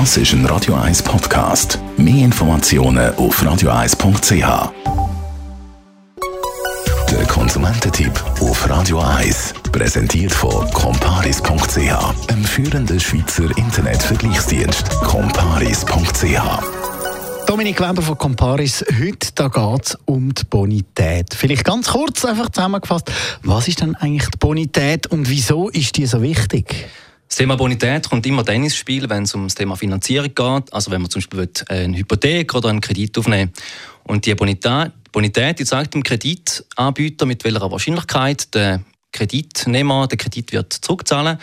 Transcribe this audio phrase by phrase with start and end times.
[0.00, 1.78] Das ist ein Radio 1 Podcast.
[1.96, 4.72] Mehr Informationen auf radio1.ch.
[7.12, 14.90] Der Konsumententipp auf Radio 1 präsentiert von comparis.ch, einem führenden Schweizer Internetvergleichsdienst.
[15.02, 16.42] comparis.ch
[17.46, 18.84] Dominik Weber von Comparis.
[19.00, 21.34] Heute geht es um die Bonität.
[21.34, 23.12] Vielleicht ganz kurz einfach zusammengefasst.
[23.44, 26.88] Was ist denn eigentlich die Bonität und wieso ist die so wichtig?
[27.28, 30.72] Das Thema Bonität kommt immer dann ins Spiel, wenn es um das Thema Finanzierung geht.
[30.72, 33.62] Also wenn man zum Beispiel eine Hypothek oder einen Kredit aufnehmen will.
[34.04, 40.72] Und die Bonität, die zeigt dem Kreditanbieter, mit welcher Wahrscheinlichkeit der Kreditnehmer den Kredit wird
[40.72, 41.38] zurückzahlen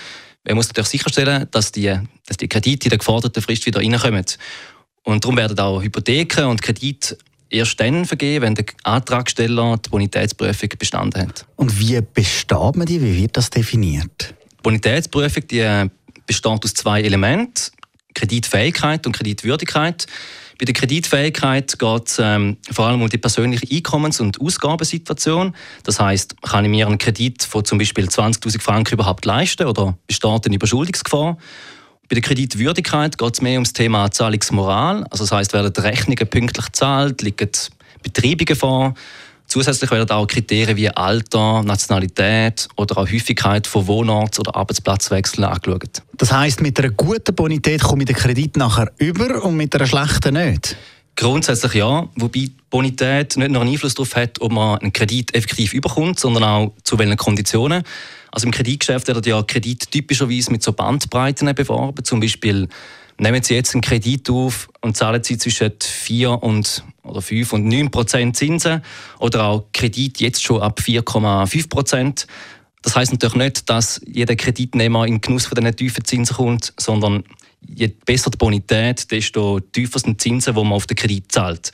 [0.45, 4.25] Man muss natürlich sicherstellen, dass die, dass die Kredite in der geforderten Frist wieder reinkommen.
[5.03, 7.17] Und darum werden auch Hypotheken und Kredite
[7.49, 11.45] erst dann vergeben, wenn der Antragsteller die Bonitätsprüfung bestanden hat.
[11.55, 13.01] Und wie besteht man die?
[13.01, 14.35] Wie wird das definiert?
[14.61, 15.89] Die Bonitätsprüfung die äh,
[16.27, 17.71] besteht aus zwei Elementen:
[18.13, 20.05] Kreditfähigkeit und Kreditwürdigkeit.
[20.59, 25.55] Bei der Kreditfähigkeit geht es ähm, vor allem um die persönliche Einkommens- und Ausgabensituation.
[25.83, 29.97] Das heißt, kann ich mir einen Kredit von zum Beispiel 20.000 Franken überhaupt leisten oder
[30.05, 31.39] besteht eine Überschuldungsgefahr?
[32.07, 35.03] Bei der Kreditwürdigkeit geht es mehr um das Thema Zahlungsmoral.
[35.09, 37.49] Also das heißt, werden die Rechnungen pünktlich gezahlt, liegen
[38.03, 38.93] Betreibungen vor.
[39.51, 46.03] Zusätzlich werden auch Kriterien wie Alter, Nationalität oder auch Häufigkeit von Wohnorts- oder Arbeitsplatzwechseln angeschaut.
[46.15, 49.87] Das heißt, mit einer guten Bonität komme ich den Kredit nachher über und mit einer
[49.87, 50.77] schlechten nicht?
[51.17, 55.73] Grundsätzlich ja, wobei Bonität nicht nur einen Einfluss darauf hat, ob man einen Kredit effektiv
[55.73, 57.83] überkommt, sondern auch zu welchen Konditionen.
[58.31, 62.05] Also im Kreditgeschäft werden ja Kredit typischerweise mit so Bandbreiten beworben.
[62.05, 62.69] Zum Beispiel
[63.21, 67.65] nehmen Sie jetzt einen Kredit auf und zahlen Sie zwischen 4 und, oder 5 und
[67.65, 68.81] 9 Prozent Zinsen
[69.19, 72.27] oder auch Kredit jetzt schon ab 4,5 Prozent.
[72.81, 76.73] Das heißt natürlich nicht, dass jeder Kreditnehmer in den Genuss von diesen tiefen Zinsen kommt,
[76.77, 77.23] sondern
[77.61, 81.71] je besser die Bonität, desto tiefer sind die Zinsen, die man auf den Kredit zahlt.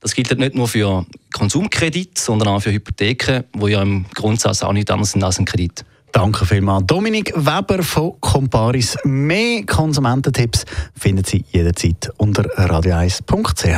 [0.00, 4.72] Das gilt nicht nur für Konsumkredit, sondern auch für Hypotheken, wo ja im Grundsatz auch
[4.72, 5.84] nicht anders sind als ein Kredit.
[6.12, 6.86] Danke vielmals.
[6.86, 8.96] Dominik Weber von Comparis.
[9.04, 10.64] Mehr Konsumententipps
[10.98, 13.68] finden Sie jederzeit unter radio1.ch.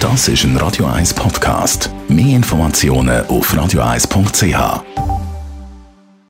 [0.00, 1.90] Das ist ein Radio 1 Podcast.
[2.08, 5.17] Mehr Informationen auf radio1.ch.